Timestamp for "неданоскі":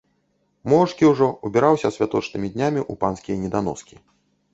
3.43-4.01